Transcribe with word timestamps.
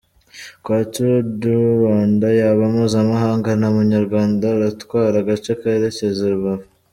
Kuva 0.63 0.81
Tour 0.91 1.15
du 1.41 1.53
Rwanda 1.77 2.27
yaba 2.39 2.63
mpuzamahanga 2.73 3.49
nta 3.59 3.69
munyarwanda 3.75 4.45
uratwara 4.57 5.15
agace 5.21 5.51
kerekeza 5.59 6.01
I 6.11 6.13
Rubavu. 6.33 6.65